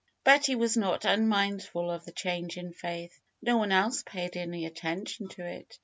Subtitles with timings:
[0.23, 3.19] Betty was not unmindful of the change in Faith.
[3.45, 5.77] Ho one else paid any attention to it.